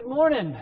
[0.00, 0.56] Good morning.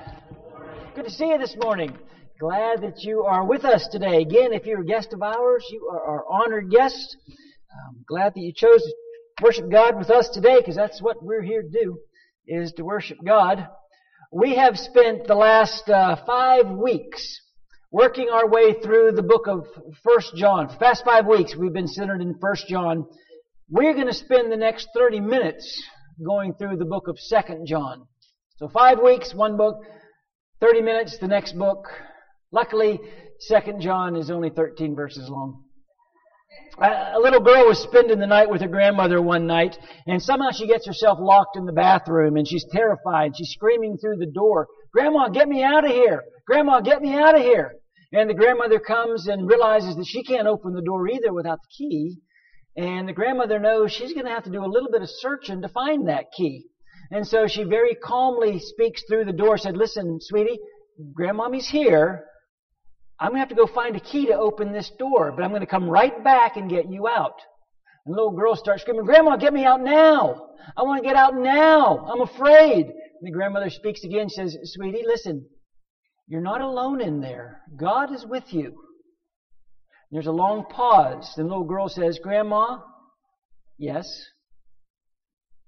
[0.95, 1.95] Good to see you this morning.
[2.41, 4.23] Glad that you are with us today.
[4.23, 7.19] Again, if you're a guest of ours, you are our honored guest.
[7.87, 8.95] I'm glad that you chose to
[9.43, 11.99] worship God with us today because that's what we're here to do,
[12.47, 13.69] is to worship God.
[14.33, 17.43] We have spent the last uh, five weeks
[17.91, 19.67] working our way through the book of
[20.03, 20.69] First John.
[20.69, 23.05] For the past five weeks, we've been centered in First John.
[23.69, 25.85] We're going to spend the next 30 minutes
[26.25, 28.07] going through the book of Second John.
[28.59, 29.83] So five weeks, one book,
[30.61, 31.85] 30 minutes, the next book.
[32.53, 32.99] Luckily,
[33.39, 35.63] Second John is only 13 verses long.
[36.79, 40.67] A little girl was spending the night with her grandmother one night, and somehow she
[40.67, 43.37] gets herself locked in the bathroom, and she's terrified.
[43.37, 46.25] She's screaming through the door, Grandma, get me out of here!
[46.47, 47.75] Grandma, get me out of here!
[48.13, 51.69] And the grandmother comes and realizes that she can't open the door either without the
[51.77, 52.17] key.
[52.75, 55.61] And the grandmother knows she's going to have to do a little bit of searching
[55.61, 56.69] to find that key.
[57.11, 60.59] And so she very calmly speaks through the door, said, listen, sweetie,
[61.15, 62.25] grandmommy's here.
[63.19, 65.51] I'm going to have to go find a key to open this door, but I'm
[65.51, 67.41] going to come right back and get you out.
[68.05, 70.49] And the little girl starts screaming, Grandma, get me out now.
[70.77, 72.07] I want to get out now.
[72.07, 72.87] I'm afraid.
[72.87, 75.47] And the grandmother speaks again, says, sweetie, listen,
[76.29, 77.63] you're not alone in there.
[77.77, 78.75] God is with you.
[80.11, 81.33] There's a long pause.
[81.37, 82.79] The little girl says, Grandma,
[83.79, 84.07] yes,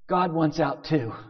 [0.09, 1.13] God wants out too.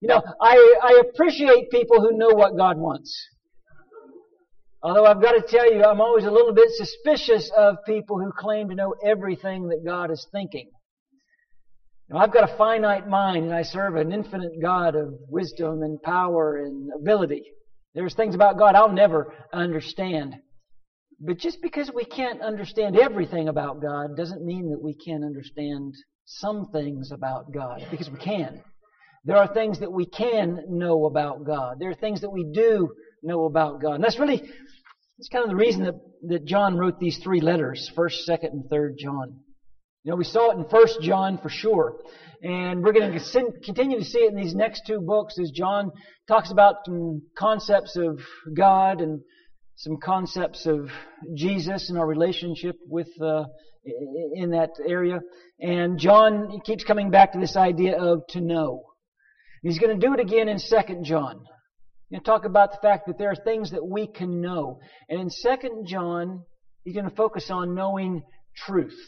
[0.00, 3.12] You know, I, I appreciate people who know what God wants.
[4.80, 8.30] Although I've got to tell you, I'm always a little bit suspicious of people who
[8.30, 10.70] claim to know everything that God is thinking.
[12.08, 16.00] Now, I've got a finite mind and I serve an infinite God of wisdom and
[16.00, 17.42] power and ability.
[17.94, 20.36] There's things about God I'll never understand.
[21.20, 25.94] But just because we can't understand everything about God doesn't mean that we can't understand
[26.24, 28.62] some things about God, because we can.
[29.24, 31.78] There are things that we can know about God.
[31.80, 32.90] There are things that we do
[33.22, 33.94] know about God.
[33.94, 35.94] And that's really, that's kind of the reason that,
[36.28, 39.40] that John wrote these three letters, 1st, 2nd, and 3rd John.
[40.04, 41.96] You know, we saw it in 1st John for sure.
[42.42, 45.90] And we're going to continue to see it in these next two books as John
[46.28, 46.76] talks about
[47.36, 48.20] concepts of
[48.54, 49.20] God and
[49.78, 50.90] some concepts of
[51.36, 53.44] Jesus and our relationship with uh,
[54.34, 55.20] in that area.
[55.60, 58.82] And John keeps coming back to this idea of to know.
[59.62, 61.44] He's going to do it again in Second John.
[62.12, 64.80] To talk about the fact that there are things that we can know.
[65.08, 66.42] And in Second John,
[66.82, 68.22] he's going to focus on knowing
[68.56, 68.98] truth.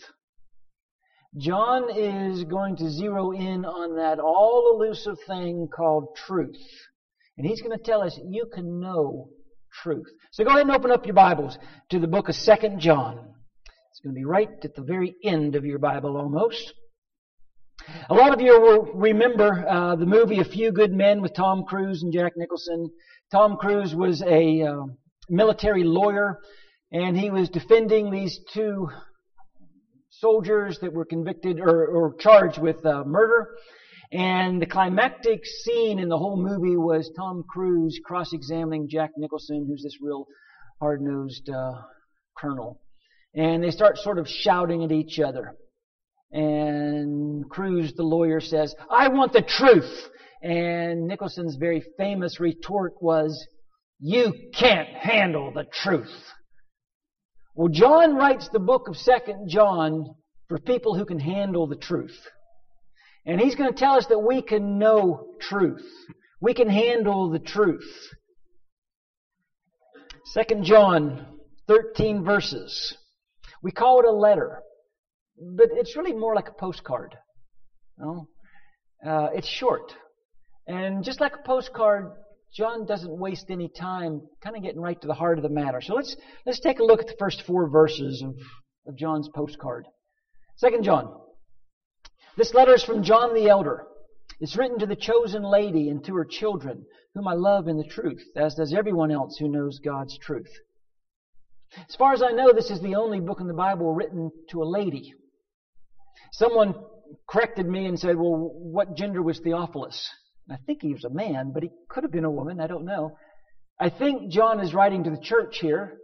[1.36, 6.62] John is going to zero in on that all elusive thing called truth.
[7.36, 9.30] And he's going to tell us you can know
[9.82, 10.06] truth.
[10.32, 11.58] So go ahead and open up your Bibles
[11.91, 13.18] to the book of Second John.
[13.91, 16.74] It's going to be right at the very end of your Bible almost.
[18.10, 21.64] A lot of you will remember uh, the movie A Few Good Men with Tom
[21.64, 22.91] Cruise and Jack Nicholson.
[23.32, 24.84] Tom Cruise was a uh,
[25.30, 26.41] military lawyer,
[26.92, 28.91] and he was defending these two
[30.10, 33.48] soldiers that were convicted or, or charged with uh, murder.
[34.12, 39.84] And the climactic scene in the whole movie was Tom Cruise cross-examining Jack Nicholson, who's
[39.84, 40.26] this real
[40.81, 41.82] hard-nosed uh,
[42.37, 42.81] colonel.
[43.34, 45.54] And they start sort of shouting at each other.
[46.32, 50.09] And Cruise, the lawyer, says, I want the truth.
[50.42, 53.47] And Nicholson's very famous retort was,
[54.00, 56.25] you can't handle the truth.
[57.54, 60.15] Well, John writes the book of Second John
[60.48, 62.19] for people who can handle the truth.
[63.30, 65.86] And he's going to tell us that we can know truth.
[66.41, 67.88] We can handle the truth.
[70.32, 71.26] Second John,
[71.68, 72.96] 13 verses.
[73.62, 74.62] We call it a letter,
[75.38, 77.14] but it's really more like a postcard.
[78.00, 79.08] You know?
[79.08, 79.92] uh, it's short.
[80.66, 82.10] And just like a postcard,
[82.52, 85.80] John doesn't waste any time kind of getting right to the heart of the matter.
[85.80, 86.16] So let's,
[86.47, 88.34] let's take a look at the first four verses of,
[88.88, 89.86] of John's postcard.
[90.56, 91.14] Second John,
[92.36, 93.86] this letter is from John the Elder.
[94.41, 97.84] It's written to the chosen lady and to her children, whom I love in the
[97.84, 100.50] truth, as does everyone else who knows God's truth.
[101.88, 104.62] As far as I know, this is the only book in the Bible written to
[104.62, 105.15] a lady.
[106.32, 106.74] Someone
[107.28, 110.09] corrected me and said, well, what gender was Theophilus?
[110.50, 112.60] I think he was a man, but he could have been a woman.
[112.60, 113.16] I don't know.
[113.78, 115.98] I think John is writing to the church here,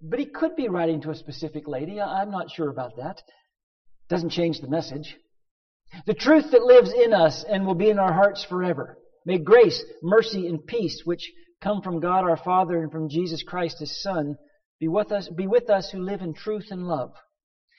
[0.00, 2.00] but he could be writing to a specific lady.
[2.00, 3.22] I'm not sure about that.
[4.08, 5.16] Doesn't change the message.
[6.06, 8.98] The truth that lives in us and will be in our hearts forever.
[9.24, 11.30] May grace, mercy, and peace, which
[11.60, 14.36] come from God our Father and from Jesus Christ His Son,
[14.80, 17.12] be with us, be with us who live in truth and love.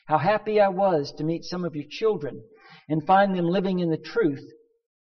[0.06, 2.44] How happy I was to meet some of your children
[2.88, 4.44] and find them living in the truth,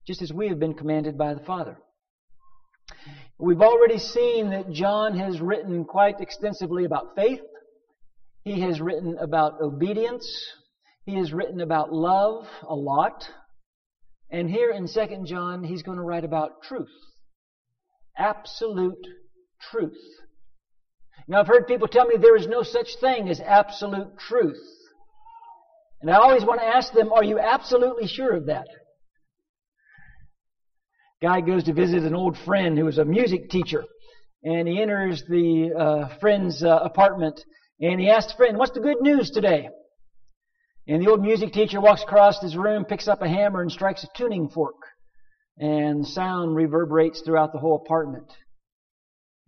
[0.06, 1.76] just as we have been commanded by the Father.
[3.38, 7.40] We've already seen that John has written quite extensively about faith.
[8.44, 10.26] He has written about obedience.
[11.08, 13.24] He has written about love a lot.
[14.30, 16.92] And here in 2 John, he's going to write about truth.
[18.18, 19.06] Absolute
[19.70, 19.96] truth.
[21.26, 24.60] Now I've heard people tell me there is no such thing as absolute truth.
[26.02, 28.66] And I always want to ask them, are you absolutely sure of that?
[31.22, 33.82] Guy goes to visit an old friend who was a music teacher.
[34.44, 37.42] And he enters the uh, friend's uh, apartment
[37.80, 39.70] and he asks the friend, what's the good news today?
[40.88, 44.04] And the old music teacher walks across his room, picks up a hammer and strikes
[44.04, 44.76] a tuning fork.
[45.58, 48.32] And sound reverberates throughout the whole apartment.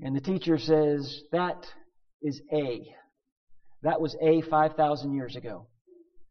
[0.00, 1.66] And the teacher says, that
[2.20, 2.82] is A.
[3.82, 5.66] That was A 5,000 years ago.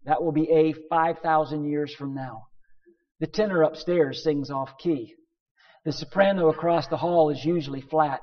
[0.05, 2.43] That will be A 5,000 years from now.
[3.19, 5.15] The tenor upstairs sings off key.
[5.85, 8.21] The soprano across the hall is usually flat.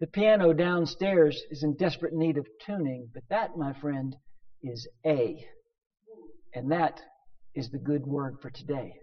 [0.00, 4.16] The piano downstairs is in desperate need of tuning, but that, my friend,
[4.62, 5.44] is A.
[6.54, 7.00] And that
[7.54, 8.94] is the good word for today.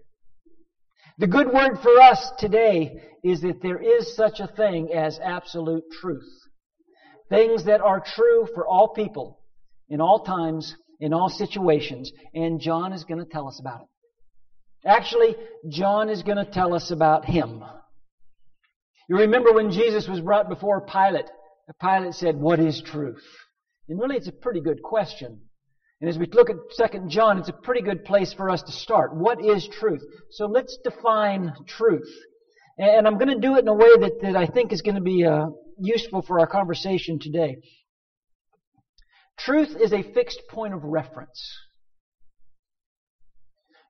[1.18, 5.84] The good word for us today is that there is such a thing as absolute
[6.00, 6.28] truth.
[7.28, 9.40] Things that are true for all people,
[9.88, 12.10] in all times, in all situations.
[12.34, 14.88] And John is going to tell us about it.
[14.88, 15.36] Actually,
[15.68, 17.62] John is going to tell us about him.
[19.08, 21.26] You remember when Jesus was brought before Pilate,
[21.80, 23.24] Pilate said, What is truth?
[23.88, 25.40] And really, it's a pretty good question.
[26.04, 26.56] And as we look at
[26.92, 29.16] 2 John, it's a pretty good place for us to start.
[29.16, 30.02] What is truth?
[30.32, 32.12] So let's define truth.
[32.76, 34.96] And I'm going to do it in a way that, that I think is going
[34.96, 35.46] to be uh,
[35.78, 37.56] useful for our conversation today.
[39.38, 41.42] Truth is a fixed point of reference.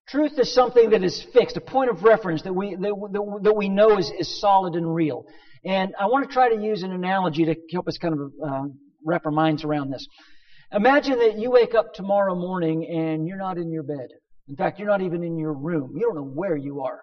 [0.06, 3.68] Truth is something that is fixed, a point of reference that we, that, that we
[3.68, 5.24] know is, is solid and real.
[5.64, 8.62] And I want to try to use an analogy to help us kind of uh,
[9.04, 10.06] wrap our minds around this.
[10.74, 14.08] Imagine that you wake up tomorrow morning and you're not in your bed.
[14.48, 15.92] In fact, you're not even in your room.
[15.94, 17.00] You don't know where you are.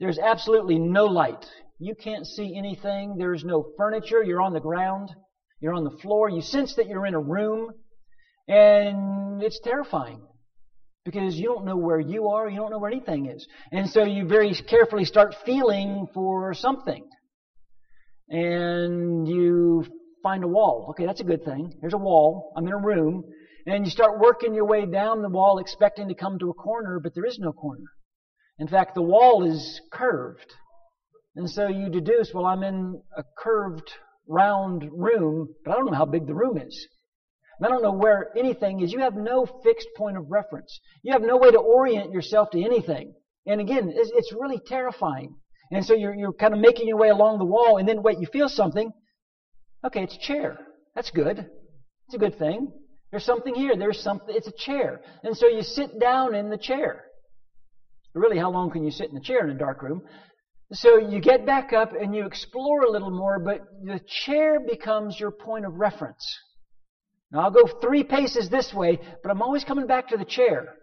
[0.00, 1.44] There's absolutely no light.
[1.78, 3.16] You can't see anything.
[3.18, 4.22] There's no furniture.
[4.22, 5.10] You're on the ground.
[5.60, 6.30] You're on the floor.
[6.30, 7.72] You sense that you're in a room.
[8.48, 10.22] And it's terrifying
[11.04, 13.46] because you don't know where you are, you don't know where anything is.
[13.70, 17.04] And so you very carefully start feeling for something.
[18.30, 19.84] And you
[20.24, 20.88] find a wall.
[20.90, 21.72] Okay, that's a good thing.
[21.80, 22.52] There's a wall.
[22.56, 23.22] I'm in a room.
[23.66, 26.98] And you start working your way down the wall expecting to come to a corner,
[26.98, 27.84] but there is no corner.
[28.58, 30.52] In fact, the wall is curved.
[31.36, 33.90] And so you deduce, well, I'm in a curved,
[34.26, 36.88] round room, but I don't know how big the room is.
[37.58, 38.92] And I don't know where anything is.
[38.92, 40.80] You have no fixed point of reference.
[41.02, 43.14] You have no way to orient yourself to anything.
[43.46, 45.36] And again, it's, really terrifying.
[45.70, 48.18] And so you're, you're kind of making your way along the wall, and then wait,
[48.18, 48.92] you feel something.
[49.84, 50.58] Okay, it's a chair.
[50.94, 51.38] That's good.
[52.06, 52.72] It's a good thing.
[53.10, 53.76] There's something here.
[53.76, 54.34] There's something.
[54.34, 55.00] It's a chair.
[55.22, 57.04] And so you sit down in the chair.
[58.14, 60.02] Really, how long can you sit in the chair in a dark room?
[60.72, 65.18] So you get back up and you explore a little more, but the chair becomes
[65.18, 66.24] your point of reference.
[67.30, 70.74] Now I'll go three paces this way, but I'm always coming back to the chair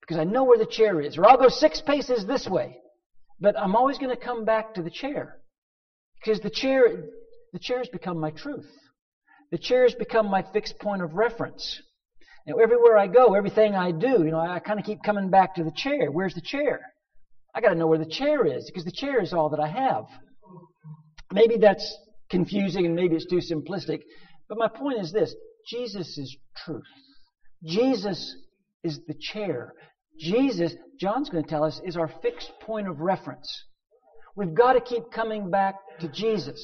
[0.00, 1.16] because I know where the chair is.
[1.16, 2.76] Or I'll go six paces this way,
[3.40, 5.38] but I'm always going to come back to the chair
[6.22, 7.04] because the chair,
[7.54, 8.68] the chair has become my truth.
[9.52, 11.80] The chair has become my fixed point of reference.
[12.48, 15.54] Now everywhere I go, everything I do, you know, I kind of keep coming back
[15.54, 16.10] to the chair.
[16.10, 16.80] Where's the chair?
[17.54, 19.68] I got to know where the chair is because the chair is all that I
[19.68, 20.06] have.
[21.32, 21.96] Maybe that's
[22.28, 24.00] confusing and maybe it's too simplistic,
[24.48, 25.32] but my point is this.
[25.70, 26.82] Jesus is truth.
[27.64, 28.34] Jesus
[28.82, 29.74] is the chair.
[30.18, 33.48] Jesus, John's going to tell us, is our fixed point of reference.
[34.34, 36.60] We've got to keep coming back to Jesus.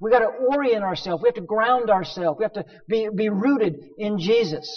[0.00, 1.22] We've got to orient ourselves.
[1.22, 2.38] We have to ground ourselves.
[2.38, 4.68] We have to be, be rooted in Jesus.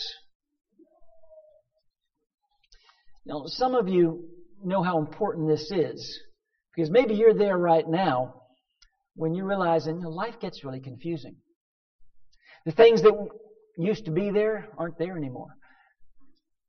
[3.25, 4.27] Now, some of you
[4.63, 6.19] know how important this is
[6.75, 8.33] because maybe you're there right now
[9.15, 11.35] when you realize that you know, life gets really confusing.
[12.65, 13.13] The things that
[13.77, 15.49] used to be there aren't there anymore.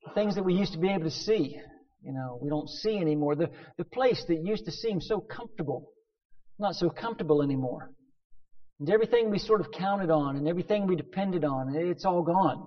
[0.06, 1.56] The things that we used to be able to see,
[2.02, 3.36] you know, we don't see anymore.
[3.36, 5.92] The, the place that used to seem so comfortable,
[6.58, 7.90] not so comfortable anymore.
[8.82, 12.66] And everything we sort of counted on and everything we depended on, it's all gone.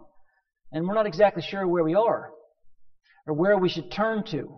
[0.71, 2.29] And we're not exactly sure where we are
[3.27, 4.57] or where we should turn to.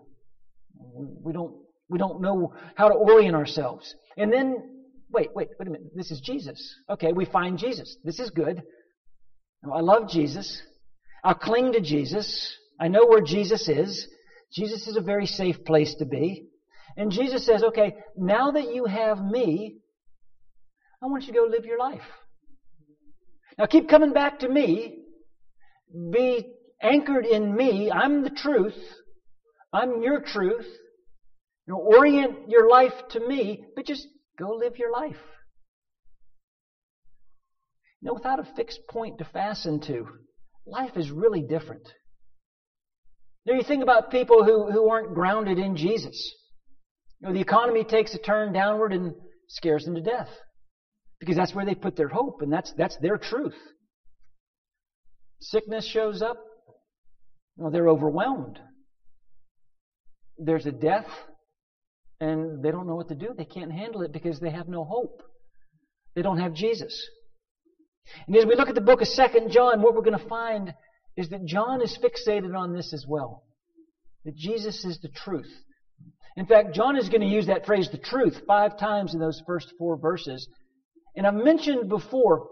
[0.76, 1.56] We don't,
[1.90, 3.96] we don't know how to orient ourselves.
[4.18, 5.88] And then wait, wait, wait a minute.
[5.96, 6.76] This is Jesus.
[6.92, 7.98] Okay, we find Jesus.
[8.04, 8.62] This is good.
[9.74, 10.62] I love Jesus.
[11.24, 12.56] I'll cling to Jesus.
[12.80, 14.08] I know where Jesus is.
[14.54, 16.50] Jesus is a very safe place to be.
[16.96, 19.78] And Jesus says, okay, now that you have me,
[21.02, 22.02] I want you to go live your life.
[23.58, 25.04] Now keep coming back to me.
[26.12, 26.46] Be
[26.82, 27.92] anchored in me.
[27.92, 28.78] I'm the truth.
[29.74, 30.66] I'm your truth.
[31.68, 34.08] You know, orient your life to me, but just
[34.40, 35.18] go live your life.
[38.02, 40.08] You know, without a fixed point to fasten to,
[40.66, 41.88] life is really different.
[43.46, 46.34] Now you think about people who, who aren't grounded in Jesus.
[47.20, 49.14] You know, the economy takes a turn downward and
[49.48, 50.30] scares them to death.
[51.20, 53.56] Because that's where they put their hope, and that's, that's their truth.
[55.40, 56.38] Sickness shows up,
[57.56, 58.60] well, they're overwhelmed.
[60.38, 61.08] There's a death,
[62.20, 63.34] and they don't know what to do.
[63.36, 65.22] They can't handle it because they have no hope.
[66.16, 67.00] They don't have Jesus.
[68.28, 70.74] And as we look at the book of Second John, what we're going to find
[71.16, 73.44] is that John is fixated on this as well.
[74.26, 75.52] That Jesus is the truth.
[76.36, 79.42] In fact, John is going to use that phrase, the truth, five times in those
[79.48, 80.48] first four verses.
[81.18, 82.48] And I've mentioned before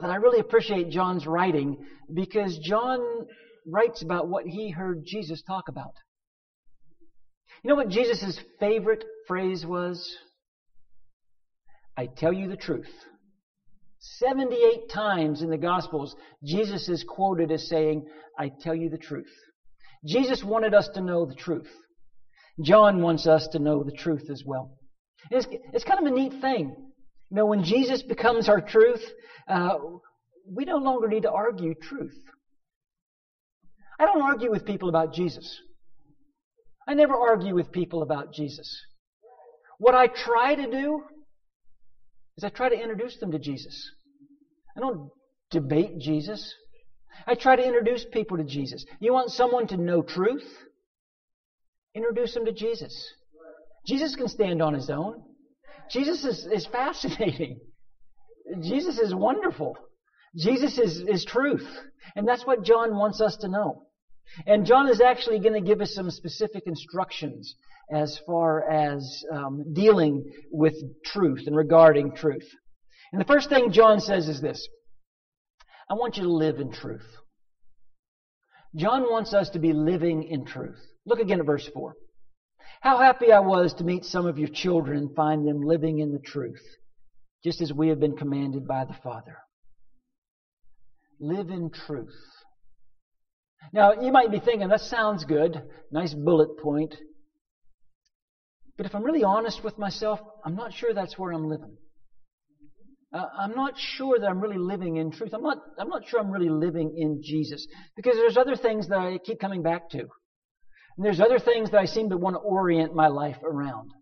[0.00, 1.78] that I really appreciate John's writing
[2.12, 3.00] because John
[3.64, 5.94] writes about what he heard Jesus talk about.
[7.62, 10.12] You know what Jesus' favorite phrase was?
[11.96, 12.90] I tell you the truth.
[14.00, 18.06] 78 times in the Gospels, Jesus is quoted as saying,
[18.36, 19.32] I tell you the truth.
[20.04, 21.70] Jesus wanted us to know the truth.
[22.60, 24.72] John wants us to know the truth as well.
[25.30, 26.87] It's, it's kind of a neat thing.
[27.30, 29.04] You know, when Jesus becomes our truth,
[29.48, 29.76] uh,
[30.50, 32.16] we no longer need to argue truth.
[33.98, 35.60] I don't argue with people about Jesus.
[36.86, 38.80] I never argue with people about Jesus.
[39.78, 41.02] What I try to do
[42.36, 43.90] is I try to introduce them to Jesus.
[44.76, 45.10] I don't
[45.50, 46.54] debate Jesus.
[47.26, 48.84] I try to introduce people to Jesus.
[49.00, 50.46] You want someone to know truth?
[51.94, 53.12] Introduce them to Jesus.
[53.86, 55.22] Jesus can stand on his own.
[55.90, 57.60] Jesus is, is fascinating.
[58.62, 59.76] Jesus is wonderful.
[60.36, 61.66] Jesus is, is truth.
[62.16, 63.84] And that's what John wants us to know.
[64.46, 67.54] And John is actually going to give us some specific instructions
[67.90, 72.46] as far as um, dealing with truth and regarding truth.
[73.12, 74.66] And the first thing John says is this
[75.90, 77.06] I want you to live in truth.
[78.76, 80.78] John wants us to be living in truth.
[81.06, 81.94] Look again at verse 4.
[82.80, 86.12] How happy I was to meet some of your children and find them living in
[86.12, 86.62] the truth,
[87.44, 89.38] just as we have been commanded by the Father.
[91.20, 92.14] Live in truth.
[93.72, 95.60] Now, you might be thinking, that sounds good.
[95.90, 96.94] Nice bullet point.
[98.76, 101.76] But if I'm really honest with myself, I'm not sure that's where I'm living.
[103.12, 105.32] Uh, I'm not sure that I'm really living in truth.
[105.34, 107.66] I'm not, I'm not sure I'm really living in Jesus.
[107.96, 110.06] Because there's other things that I keep coming back to.
[110.98, 113.92] And there's other things that I seem to want to orient my life around.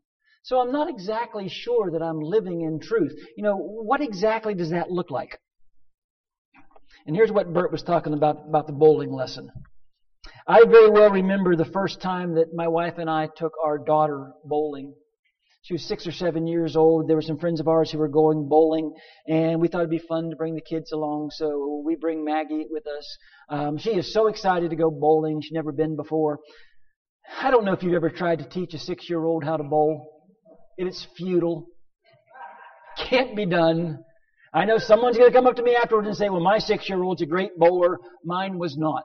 [0.44, 3.12] So I'm not exactly sure that I'm living in truth.
[3.36, 5.38] You know, what exactly does that look like?
[7.06, 9.50] And here's what Bert was talking about, about the bowling lesson.
[10.48, 14.32] I very well remember the first time that my wife and I took our daughter
[14.44, 14.94] bowling.
[15.62, 17.08] She was six or seven years old.
[17.08, 18.94] There were some friends of ours who were going bowling,
[19.26, 22.66] and we thought it'd be fun to bring the kids along, so we bring Maggie
[22.70, 23.16] with us.
[23.48, 25.40] Um, she is so excited to go bowling.
[25.42, 26.38] She's never been before.
[27.42, 30.24] I don't know if you've ever tried to teach a six-year-old how to bowl.
[30.78, 31.66] It is futile.
[32.98, 33.98] Can't be done.
[34.54, 37.22] I know someone's going to come up to me afterwards and say, well, my six-year-old's
[37.22, 37.98] a great bowler.
[38.24, 39.04] Mine was not.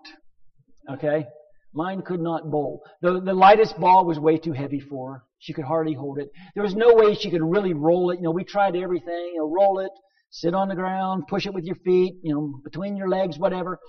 [0.90, 1.26] Okay?
[1.74, 2.82] Mine could not bowl.
[3.02, 5.24] The, the lightest ball was way too heavy for her.
[5.40, 6.30] She could hardly hold it.
[6.54, 8.18] There was no way she could really roll it.
[8.18, 9.32] You know, we tried everything.
[9.34, 9.92] You know, roll it,
[10.30, 13.80] sit on the ground, push it with your feet, you know, between your legs, whatever.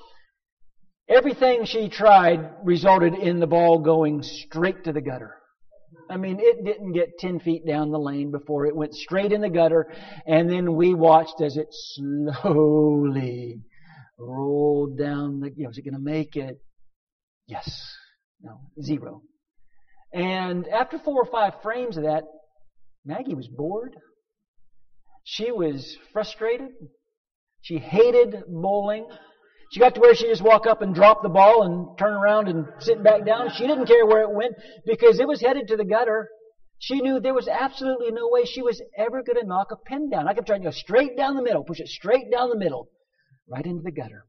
[1.12, 5.36] Everything she tried resulted in the ball going straight to the gutter.
[6.08, 9.42] I mean, it didn't get 10 feet down the lane before it went straight in
[9.42, 9.92] the gutter,
[10.26, 13.60] and then we watched as it slowly
[14.18, 16.58] rolled down the, you know, is it going to make it?
[17.46, 17.94] Yes.
[18.40, 18.60] No.
[18.82, 19.22] Zero.
[20.14, 22.24] And after four or five frames of that,
[23.04, 23.96] Maggie was bored.
[25.24, 26.70] She was frustrated.
[27.60, 29.06] She hated bowling.
[29.72, 32.46] She got to where she just walk up and drop the ball and turn around
[32.46, 33.48] and sit back down.
[33.56, 36.28] She didn't care where it went because it was headed to the gutter.
[36.78, 40.10] She knew there was absolutely no way she was ever going to knock a pin
[40.10, 40.28] down.
[40.28, 42.90] I kept trying to go straight down the middle, push it straight down the middle,
[43.48, 44.26] right into the gutter.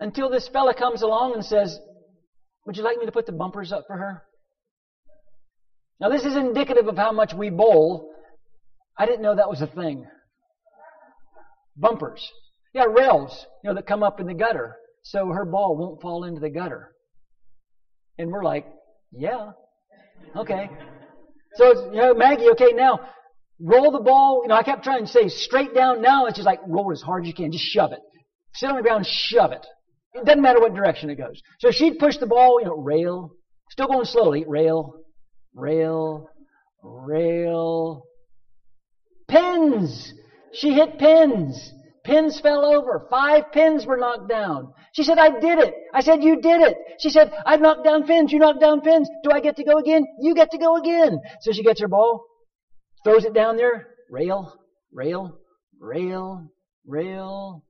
[0.00, 1.78] Until this fella comes along and says,
[2.66, 4.24] Would you like me to put the bumpers up for her?
[6.00, 8.12] Now, this is indicative of how much we bowl.
[8.98, 10.08] I didn't know that was a thing.
[11.76, 12.28] Bumpers.
[12.72, 16.24] Yeah, rails, you know, that come up in the gutter so her ball won't fall
[16.24, 16.94] into the gutter.
[18.18, 18.66] And we're like,
[19.12, 19.52] yeah.
[20.36, 20.70] Okay.
[21.54, 23.00] So, you know, Maggie, okay, now
[23.58, 24.42] roll the ball.
[24.42, 26.02] You know, I kept trying to say straight down.
[26.02, 27.50] Now it's just like roll as hard as you can.
[27.50, 28.00] Just shove it.
[28.54, 29.66] Sit on the ground, shove it.
[30.14, 31.40] It doesn't matter what direction it goes.
[31.60, 33.32] So she'd push the ball, you know, rail,
[33.70, 34.94] still going slowly, rail,
[35.54, 36.28] rail,
[36.82, 38.04] rail.
[39.28, 40.12] Pins!
[40.52, 41.72] She hit pins.
[42.10, 43.06] Pins fell over.
[43.08, 44.74] Five pins were knocked down.
[44.94, 45.72] She said, I did it.
[45.94, 46.76] I said, you did it.
[46.98, 48.32] She said, I've knocked down pins.
[48.32, 49.08] You knocked down pins.
[49.22, 50.04] Do I get to go again?
[50.18, 51.20] You get to go again.
[51.42, 52.26] So she gets her ball,
[53.04, 54.52] throws it down there, rail,
[54.92, 55.38] rail,
[55.78, 56.50] rail,
[56.84, 57.62] rail.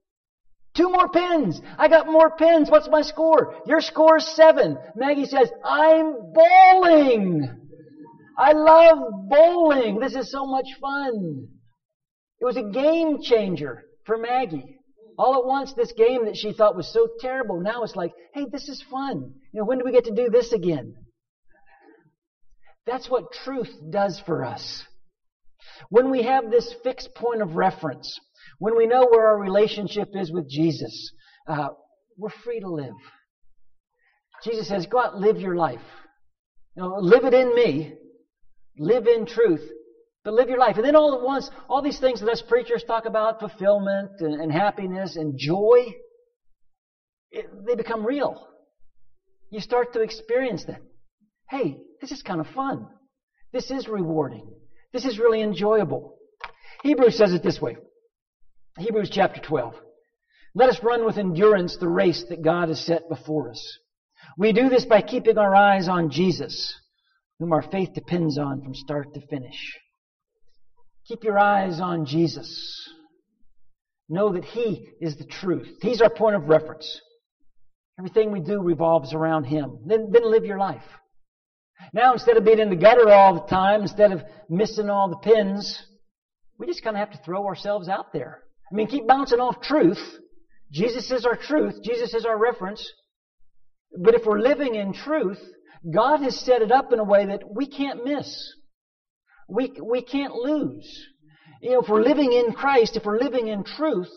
[0.75, 1.61] Two more pins.
[1.77, 2.67] I got more pins.
[2.67, 3.61] What's my score?
[3.67, 4.75] Your score is seven.
[4.95, 7.47] Maggie says, I'm bowling.
[8.39, 8.97] I love
[9.29, 9.99] bowling.
[9.99, 11.47] This is so much fun.
[12.39, 14.77] It was a game changer for Maggie.
[15.17, 18.45] All at once, this game that she thought was so terrible, now it's like, hey,
[18.51, 19.33] this is fun.
[19.53, 20.95] You know, when do we get to do this again?
[22.87, 24.83] That's what truth does for us.
[25.89, 28.19] When we have this fixed point of reference,
[28.57, 31.11] when we know where our relationship is with Jesus,
[31.47, 31.69] uh,
[32.17, 32.93] we're free to live.
[34.43, 35.81] Jesus says, go out live your life.
[36.75, 37.93] You know, live it in me.
[38.77, 39.67] Live in truth.
[40.23, 40.75] But live your life.
[40.75, 44.39] And then all at once, all these things that us preachers talk about, fulfillment and,
[44.39, 45.93] and happiness and joy,
[47.31, 48.47] it, they become real.
[49.49, 50.81] You start to experience them.
[51.49, 52.87] Hey, this is kind of fun.
[53.51, 54.47] This is rewarding.
[54.93, 56.17] This is really enjoyable.
[56.83, 57.77] Hebrews says it this way.
[58.77, 59.75] Hebrews chapter 12.
[60.53, 63.77] Let us run with endurance the race that God has set before us.
[64.37, 66.73] We do this by keeping our eyes on Jesus,
[67.39, 69.77] whom our faith depends on from start to finish.
[71.07, 72.89] Keep your eyes on Jesus.
[74.09, 75.77] Know that He is the truth.
[75.81, 76.99] He's our point of reference.
[77.97, 79.79] Everything we do revolves around Him.
[79.85, 80.83] Then, then live your life.
[81.93, 85.17] Now, instead of being in the gutter all the time, instead of missing all the
[85.17, 85.81] pins,
[86.57, 88.43] we just kind of have to throw ourselves out there.
[88.71, 90.01] I mean, keep bouncing off truth.
[90.71, 91.75] Jesus is our truth.
[91.83, 92.87] Jesus is our reference.
[93.97, 95.41] But if we're living in truth,
[95.93, 98.53] God has set it up in a way that we can't miss.
[99.51, 101.07] We, we can't lose.
[101.61, 104.09] You know, if we're living in Christ, if we're living in truth,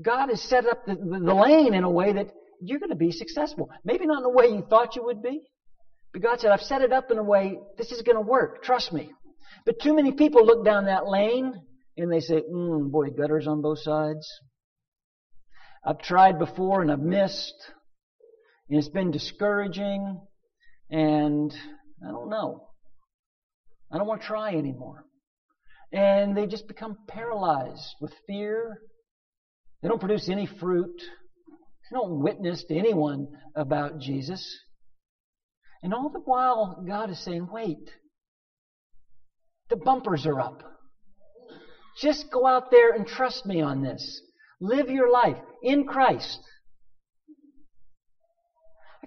[0.00, 2.28] God has set up the, the lane in a way that
[2.62, 3.68] you're going to be successful.
[3.84, 5.40] Maybe not in the way you thought you would be,
[6.12, 8.62] but God said, I've set it up in a way, this is going to work.
[8.62, 9.10] Trust me.
[9.66, 11.54] But too many people look down that lane
[11.96, 14.26] and they say, mm, boy, gutters on both sides.
[15.84, 17.54] I've tried before and I've missed.
[18.70, 20.20] And it's been discouraging.
[20.90, 21.52] And
[22.06, 22.67] I don't know.
[23.90, 25.04] I don't want to try anymore.
[25.92, 28.82] And they just become paralyzed with fear.
[29.82, 31.00] They don't produce any fruit.
[31.90, 34.46] They don't witness to anyone about Jesus.
[35.82, 37.90] And all the while, God is saying, wait,
[39.70, 40.62] the bumpers are up.
[42.00, 44.20] Just go out there and trust me on this.
[44.60, 46.40] Live your life in Christ.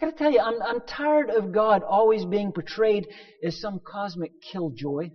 [0.01, 3.07] I gotta tell you, I'm, I'm tired of God always being portrayed
[3.43, 5.11] as some cosmic killjoy.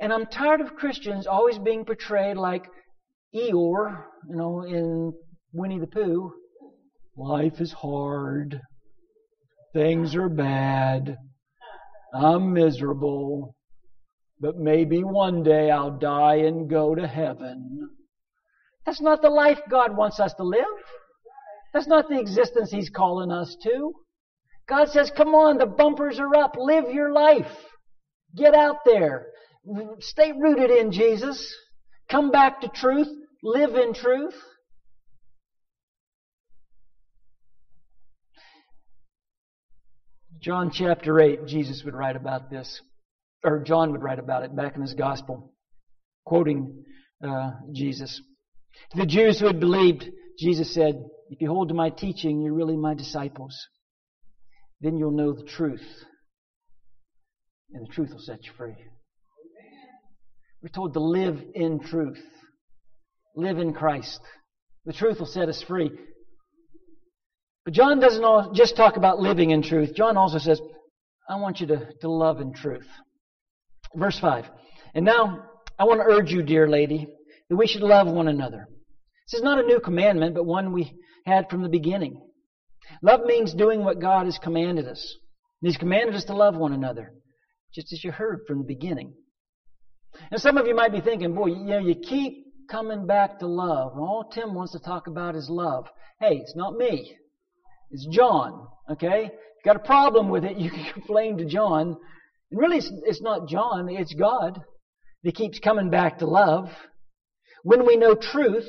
[0.00, 2.64] And I'm tired of Christians always being portrayed like
[3.34, 5.12] Eeyore, you know, in
[5.52, 6.32] Winnie the Pooh.
[7.14, 8.60] Life is hard.
[9.74, 11.18] Things are bad.
[12.14, 13.54] I'm miserable.
[14.40, 17.90] But maybe one day I'll die and go to heaven.
[18.86, 20.64] That's not the life God wants us to live.
[21.72, 23.92] That's not the existence He's calling us to.
[24.68, 26.56] God says, come on, the bumpers are up.
[26.58, 27.50] Live your life.
[28.36, 29.26] Get out there.
[30.00, 31.54] Stay rooted in Jesus.
[32.10, 33.08] Come back to truth.
[33.42, 34.34] Live in truth.
[40.40, 42.80] John chapter 8, Jesus would write about this,
[43.44, 45.52] or John would write about it back in his gospel,
[46.24, 46.82] quoting
[47.24, 48.20] uh, Jesus.
[48.90, 50.04] To the Jews who had believed,
[50.40, 51.00] Jesus said,
[51.32, 53.56] If you hold to my teaching, you're really my disciples.
[54.82, 56.04] Then you'll know the truth,
[57.72, 58.74] and the truth will set you free.
[60.62, 62.22] We're told to live in truth,
[63.34, 64.20] live in Christ.
[64.84, 65.90] The truth will set us free.
[67.64, 69.94] But John doesn't just talk about living in truth.
[69.94, 70.60] John also says,
[71.30, 72.86] I want you to, to love in truth.
[73.94, 74.44] Verse 5.
[74.94, 75.44] And now,
[75.78, 77.06] I want to urge you, dear lady,
[77.48, 78.68] that we should love one another.
[79.26, 80.92] This is not a new commandment, but one we
[81.24, 82.20] had from the beginning.
[83.02, 85.16] Love means doing what God has commanded us.
[85.60, 87.12] He's commanded us to love one another,
[87.74, 89.14] just as you heard from the beginning.
[90.30, 93.46] And some of you might be thinking, boy, you know, you keep coming back to
[93.46, 93.96] love.
[93.96, 95.86] All Tim wants to talk about is love.
[96.20, 97.16] Hey, it's not me.
[97.90, 98.66] It's John.
[98.90, 99.26] Okay?
[99.26, 101.96] If you got a problem with it, you can complain to John.
[102.50, 104.60] And really, it's, it's not John, it's God
[105.22, 106.68] that keeps coming back to love.
[107.62, 108.68] When we know truth,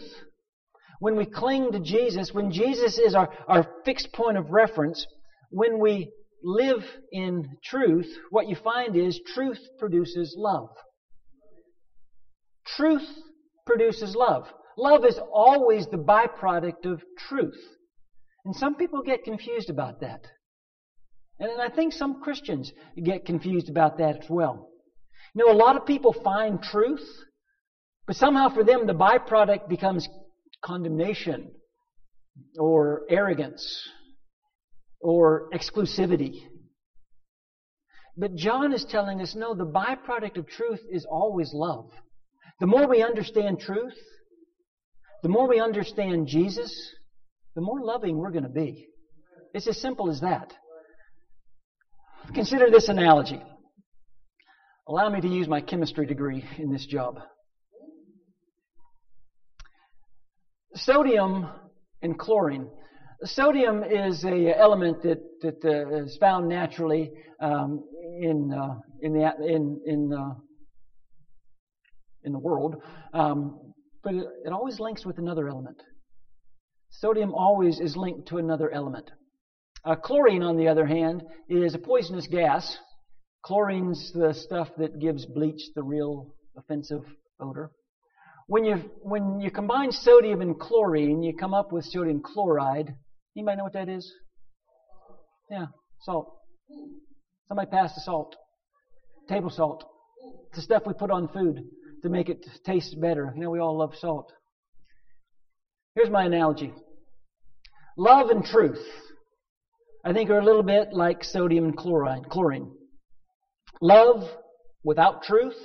[1.04, 5.06] when we cling to Jesus, when Jesus is our, our fixed point of reference,
[5.50, 6.10] when we
[6.42, 10.70] live in truth, what you find is truth produces love.
[12.66, 13.06] Truth
[13.66, 14.46] produces love.
[14.78, 17.62] Love is always the byproduct of truth.
[18.46, 20.22] And some people get confused about that.
[21.38, 24.70] And I think some Christians get confused about that as well.
[25.36, 27.06] You know, a lot of people find truth,
[28.08, 30.08] but somehow for them the byproduct becomes
[30.63, 31.52] condemnation
[32.58, 33.88] or arrogance
[34.99, 36.41] or exclusivity.
[38.17, 41.89] But John is telling us no, the byproduct of truth is always love.
[42.60, 43.97] The more we understand truth,
[45.23, 46.73] the more we understand Jesus,
[47.56, 48.88] the more loving we're going to be.
[49.54, 50.54] It's as simple as that.
[52.34, 53.41] Consider this analogy.
[54.88, 57.19] Allow me to use my chemistry degree in this job.
[60.75, 61.47] Sodium
[62.01, 62.69] and chlorine.
[63.23, 67.83] Sodium is a element that, that uh, is found naturally um,
[68.19, 70.33] in, uh, in, the, in, in, uh,
[72.23, 72.75] in the world,
[73.13, 75.81] um, but it, it always links with another element.
[76.89, 79.09] Sodium always is linked to another element.
[79.86, 82.77] Uh, chlorine, on the other hand, is a poisonous gas.
[83.45, 87.03] Chlorine's the stuff that gives bleach the real offensive
[87.39, 87.71] odor.
[88.54, 92.94] When you, when you combine sodium and chlorine, you come up with sodium chloride.
[93.36, 94.13] Anybody know what that is?
[95.50, 95.66] Yeah,
[96.02, 96.36] salt.
[97.48, 98.36] Somebody pass the salt.
[99.28, 99.84] Table salt.
[100.50, 101.63] It's the stuff we put on food
[102.04, 103.34] to make it taste better.
[103.36, 104.32] You know, we all love salt.
[105.96, 106.72] Here's my analogy.
[107.98, 108.86] Love and truth,
[110.06, 112.26] I think, are a little bit like sodium and chlorine.
[112.26, 112.72] chlorine.
[113.82, 114.30] Love
[114.84, 115.58] without truth,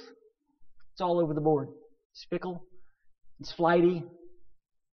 [0.95, 1.69] it's all over the board.
[2.15, 2.65] It's fickle,
[3.41, 4.05] it's flighty,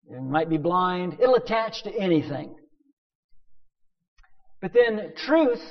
[0.09, 2.55] it might be blind, it'll attach to anything.
[4.61, 5.63] But then truth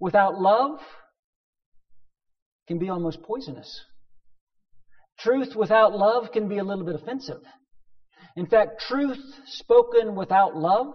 [0.00, 0.78] without love
[2.66, 3.84] can be almost poisonous.
[5.18, 7.40] Truth without love can be a little bit offensive.
[8.36, 10.94] In fact, truth spoken without love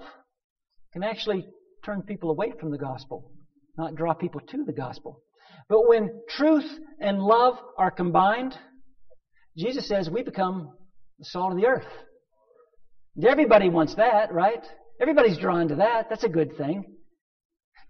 [0.93, 1.45] can actually
[1.83, 3.31] turn people away from the gospel,
[3.77, 5.21] not draw people to the gospel.
[5.67, 6.69] But when truth
[7.01, 8.57] and love are combined,
[9.57, 10.71] Jesus says we become
[11.23, 11.87] the salt of the earth.
[13.25, 14.61] Everybody wants that, right?
[15.01, 16.09] Everybody's drawn to that.
[16.09, 16.83] That's a good thing.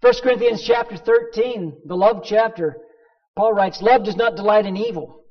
[0.02, 2.76] 1 Corinthians chapter 13, the love chapter,
[3.34, 5.24] Paul writes, Love does not delight in evil,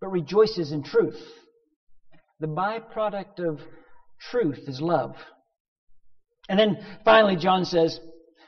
[0.00, 1.20] but rejoices in truth.
[2.38, 3.60] The byproduct of
[4.30, 5.16] truth is love.
[6.48, 7.98] And then finally, John says,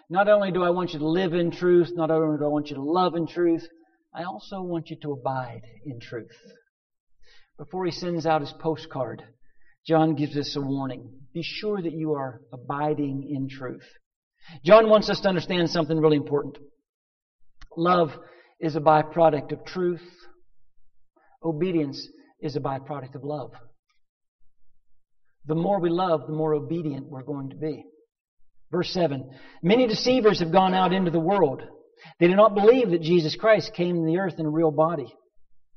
[0.08, 2.68] Not only do I want you to live in truth, not only do I want
[2.68, 3.66] you to love in truth,
[4.14, 6.30] I also want you to abide in truth.
[7.58, 9.22] Before he sends out his postcard,
[9.86, 11.10] John gives us a warning.
[11.32, 13.86] Be sure that you are abiding in truth.
[14.64, 16.58] John wants us to understand something really important.
[17.76, 18.10] Love
[18.60, 20.02] is a byproduct of truth.
[21.42, 22.06] Obedience
[22.40, 23.52] is a byproduct of love.
[25.46, 27.84] The more we love, the more obedient we're going to be.
[28.70, 29.30] Verse 7
[29.62, 31.62] Many deceivers have gone out into the world.
[32.18, 35.14] They do not believe that Jesus Christ came to the earth in a real body.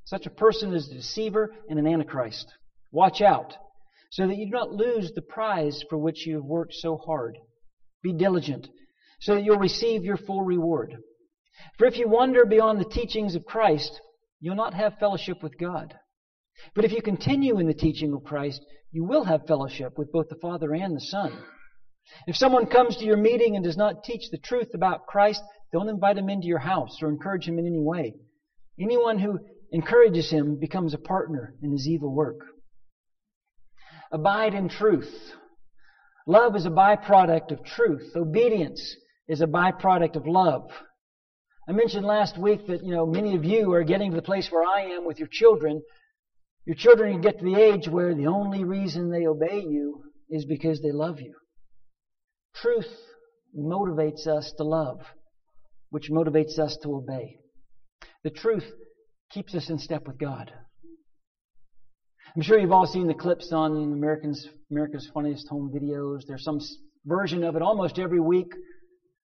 [0.10, 2.52] Such a person is a deceiver and an antichrist.
[2.91, 3.56] Watch out,
[4.10, 7.38] so that you do not lose the prize for which you have worked so hard.
[8.02, 8.67] Be diligent,
[9.19, 10.98] so that you'll receive your full reward.
[11.78, 14.02] For if you wander beyond the teachings of Christ,
[14.39, 15.93] you'll not have fellowship with God.
[16.74, 20.30] But if you continue in the teaching of Christ, you will have fellowship with both
[20.30, 21.39] the Father and the Son.
[22.26, 25.88] If someone comes to your meeting and does not teach the truth about Christ, don't
[25.88, 28.15] invite him into your house or encourage him in any way.
[28.80, 29.39] Anyone who
[29.71, 32.39] encourages him becomes a partner in his evil work.
[34.12, 35.13] Abide in truth.
[36.25, 38.12] Love is a byproduct of truth.
[38.15, 38.95] Obedience
[39.27, 40.69] is a byproduct of love.
[41.67, 44.49] I mentioned last week that, you know, many of you are getting to the place
[44.51, 45.82] where I am with your children
[46.69, 50.79] your children get to the age where the only reason they obey you is because
[50.82, 51.34] they love you.
[52.53, 52.86] Truth
[53.58, 54.99] motivates us to love,
[55.89, 57.39] which motivates us to obey.
[58.23, 58.71] The truth
[59.32, 60.52] keeps us in step with God.
[62.36, 66.22] I'm sure you've all seen the clips on Americans, America's Funniest Home Videos.
[66.28, 66.60] There's some
[67.06, 68.52] version of it almost every week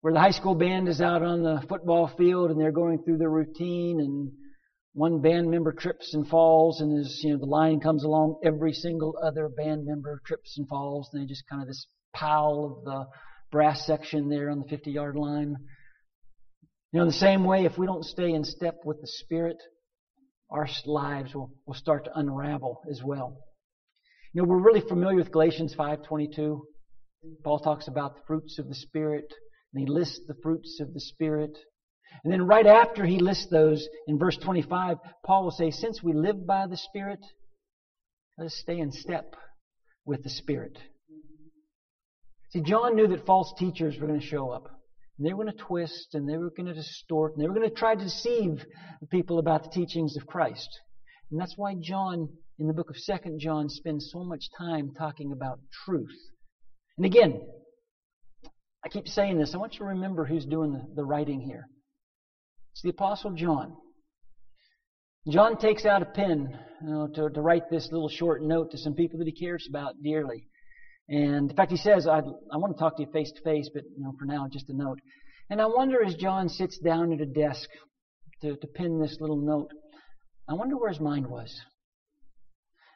[0.00, 3.18] where the high school band is out on the football field and they're going through
[3.18, 4.30] their routine and
[4.94, 8.72] one band member trips and falls, and as you know, the line comes along, every
[8.72, 12.84] single other band member trips and falls, and they just kind of this pile of
[12.84, 13.06] the
[13.52, 15.54] brass section there on the 50 yard line.
[16.90, 19.58] You know, in the same way, if we don't stay in step with the Spirit,
[20.50, 23.36] our lives will, will start to unravel as well.
[24.32, 26.60] You know, we're really familiar with Galatians 5.22.
[27.44, 29.24] Paul talks about the fruits of the Spirit,
[29.72, 31.56] and he lists the fruits of the Spirit.
[32.24, 36.12] And then right after he lists those, in verse 25, Paul will say, since we
[36.12, 37.20] live by the Spirit,
[38.38, 39.34] let us stay in step
[40.04, 40.78] with the Spirit.
[42.50, 44.77] See, John knew that false teachers were going to show up.
[45.18, 47.68] They were going to twist and they were going to distort and they were going
[47.68, 48.64] to try to deceive
[49.10, 50.68] people about the teachings of Christ.
[51.30, 52.28] And that's why John,
[52.58, 56.16] in the book of 2nd John, spends so much time talking about truth.
[56.96, 57.40] And again,
[58.84, 59.54] I keep saying this.
[59.54, 61.68] I want you to remember who's doing the, the writing here.
[62.72, 63.76] It's the Apostle John.
[65.28, 68.78] John takes out a pen you know, to, to write this little short note to
[68.78, 70.46] some people that he cares about dearly.
[71.08, 73.70] And in fact, he says, I, I want to talk to you face to face,
[73.72, 74.98] but you know, for now, just a note.
[75.50, 77.68] And I wonder as John sits down at a desk
[78.42, 79.70] to, to pen this little note,
[80.48, 81.58] I wonder where his mind was.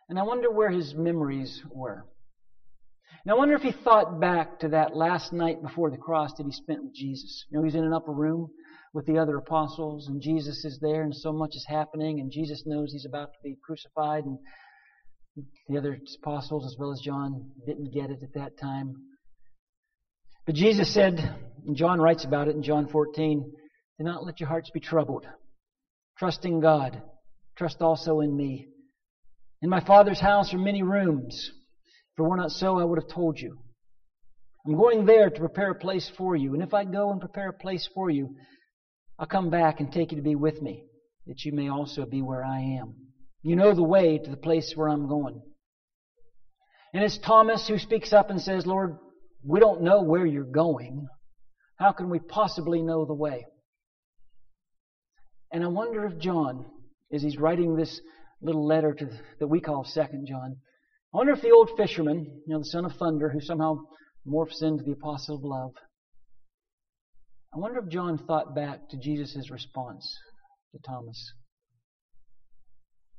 [0.08, 2.04] And I wonder where his memories were.
[3.24, 6.46] And I wonder if he thought back to that last night before the cross that
[6.46, 7.46] he spent with Jesus.
[7.50, 8.50] You know, he's in an upper room
[8.92, 12.64] with the other apostles, and Jesus is there, and so much is happening, and Jesus
[12.66, 14.38] knows he's about to be crucified, and
[15.68, 18.94] the other apostles, as well as John, didn't get it at that time.
[20.44, 21.18] But Jesus said,
[21.66, 23.52] and John writes about it in John 14,
[23.98, 25.26] do not let your hearts be troubled.
[26.18, 27.00] Trust in God.
[27.56, 28.66] Trust also in me.
[29.62, 31.50] In my Father's house are many rooms.
[32.12, 33.58] If it were not so, I would have told you.
[34.66, 36.54] I'm going there to prepare a place for you.
[36.54, 38.36] And if I go and prepare a place for you,
[39.18, 40.84] I'll come back and take you to be with me,
[41.26, 42.94] that you may also be where I am.
[43.42, 45.42] You know the way to the place where I'm going.
[46.94, 48.96] And it's Thomas who speaks up and says, Lord,
[49.44, 51.06] we don't know where you're going.
[51.76, 53.44] How can we possibly know the way?
[55.52, 56.66] And I wonder if John,
[57.12, 58.00] as he's writing this
[58.40, 60.56] little letter to, that we call Second John,
[61.12, 63.78] I wonder if the old fisherman, you know, the son of thunder, who somehow
[64.26, 65.72] morphs into the apostle of love,
[67.54, 70.16] I wonder if John thought back to Jesus' response
[70.72, 71.32] to Thomas.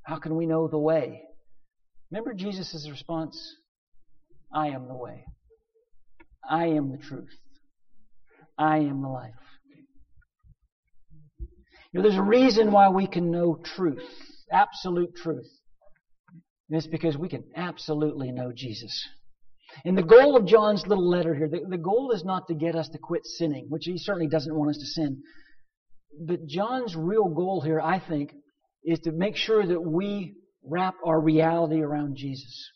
[0.05, 1.21] How can we know the way?
[2.11, 3.39] Remember Jesus' response?
[4.53, 5.25] I am the way.
[6.47, 7.33] I am the truth.
[8.57, 9.33] I am the life.
[11.91, 14.03] You know, there's a reason why we can know truth,
[14.51, 15.49] absolute truth.
[16.69, 19.07] And it's because we can absolutely know Jesus.
[19.85, 22.75] And the goal of John's little letter here, the, the goal is not to get
[22.75, 25.21] us to quit sinning, which he certainly doesn't want us to sin.
[26.27, 28.33] But John's real goal here, I think,
[28.85, 32.69] is to make sure that we wrap our reality around Jesus.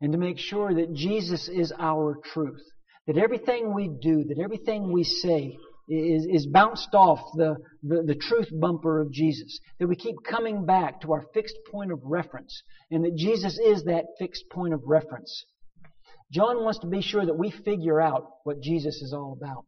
[0.00, 2.62] And to make sure that Jesus is our truth.
[3.06, 5.56] That everything we do, that everything we say
[5.88, 9.58] is, is bounced off the, the, the truth bumper of Jesus.
[9.80, 12.62] That we keep coming back to our fixed point of reference.
[12.90, 15.44] And that Jesus is that fixed point of reference.
[16.30, 19.64] John wants to be sure that we figure out what Jesus is all about.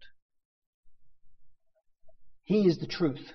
[2.44, 3.32] He is the truth.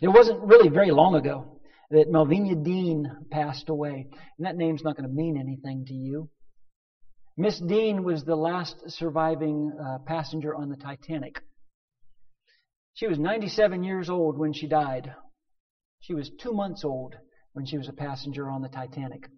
[0.00, 4.08] It wasn't really very long ago that Millvina Dean passed away.
[4.38, 6.28] And that name's not going to mean anything to you.
[7.36, 11.40] Miss Dean was the last surviving uh, passenger on the Titanic.
[12.94, 15.12] She was 97 years old when she died.
[16.00, 17.14] She was two months old
[17.52, 19.28] when she was a passenger on the Titanic.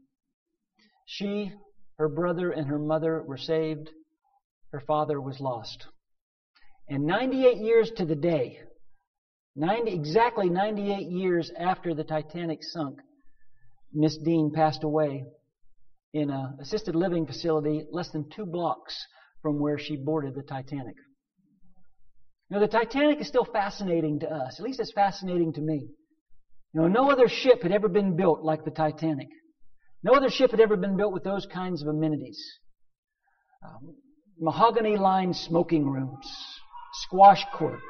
[1.06, 1.52] She,
[1.98, 3.90] her brother, and her mother were saved.
[4.70, 5.86] Her father was lost.
[6.88, 8.60] And 98 years to the day,
[9.58, 13.00] 90, exactly 98 years after the Titanic sunk,
[13.92, 15.24] Miss Dean passed away
[16.14, 18.96] in an assisted living facility less than two blocks
[19.42, 20.94] from where she boarded the Titanic.
[22.50, 24.58] Now, the Titanic is still fascinating to us.
[24.58, 25.88] At least it's fascinating to me.
[26.72, 29.28] You know, no other ship had ever been built like the Titanic.
[30.04, 32.40] No other ship had ever been built with those kinds of amenities.
[33.66, 33.96] Um,
[34.38, 36.26] mahogany lined smoking rooms,
[37.02, 37.80] squash court,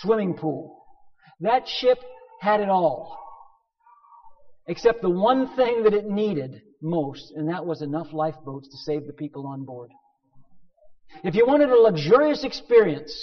[0.00, 0.82] swimming pool.
[1.40, 1.98] That ship
[2.40, 3.18] had it all.
[4.68, 9.06] Except the one thing that it needed most, and that was enough lifeboats to save
[9.06, 9.90] the people on board.
[11.22, 13.14] If you wanted a luxurious experience,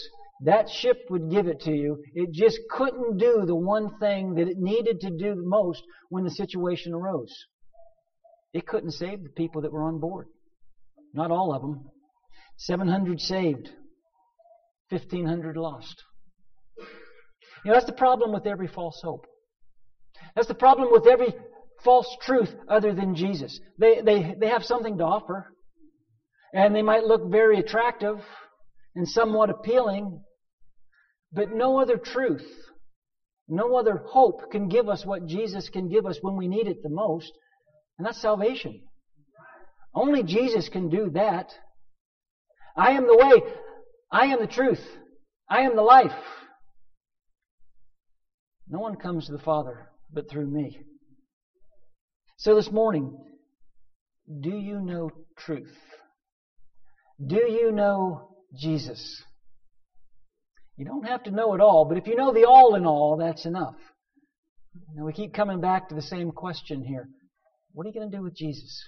[0.41, 2.01] that ship would give it to you.
[2.13, 6.31] It just couldn't do the one thing that it needed to do most when the
[6.31, 7.33] situation arose.
[8.53, 10.27] It couldn't save the people that were on board.
[11.13, 11.89] Not all of them.
[12.57, 13.69] 700 saved.
[14.89, 16.03] 1,500 lost.
[17.63, 19.25] You know, that's the problem with every false hope.
[20.35, 21.33] That's the problem with every
[21.83, 23.59] false truth other than Jesus.
[23.77, 25.53] They, they, they have something to offer.
[26.53, 28.17] And they might look very attractive
[28.95, 30.21] and somewhat appealing,
[31.31, 32.45] but no other truth,
[33.47, 36.83] no other hope can give us what Jesus can give us when we need it
[36.83, 37.31] the most,
[37.97, 38.81] and that's salvation.
[39.95, 41.51] Only Jesus can do that.
[42.75, 43.53] I am the way.
[44.11, 44.83] I am the truth.
[45.49, 46.11] I am the life.
[48.73, 50.79] No one comes to the Father but through me.
[52.37, 53.15] So this morning,
[54.41, 55.77] do you know truth?
[57.23, 59.21] Do you know Jesus?
[60.75, 63.17] You don't have to know it all, but if you know the all in all,
[63.17, 63.75] that's enough.
[64.95, 67.07] Now we keep coming back to the same question here.
[67.73, 68.83] What are you going to do with Jesus?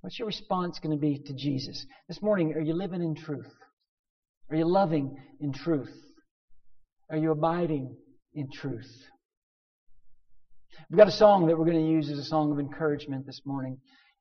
[0.00, 1.86] What's your response going to be to Jesus?
[2.08, 3.46] This morning, are you living in truth?
[4.50, 5.94] Are you loving in truth?
[7.08, 7.96] Are you abiding
[8.36, 8.90] in truth?
[10.90, 13.40] We've got a song that we're going to use as a song of encouragement this
[13.44, 13.78] morning.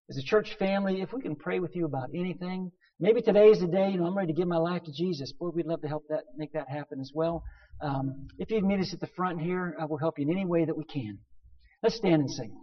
[0.09, 3.59] As a church family, if we can pray with you about anything, maybe today is
[3.59, 5.33] the day, you know, I'm ready to give my life to Jesus.
[5.33, 7.43] Boy, we'd love to help that, make that happen as well.
[7.81, 10.45] Um, if you'd meet us at the front here, I will help you in any
[10.45, 11.19] way that we can.
[11.83, 12.55] Let's stand and sing.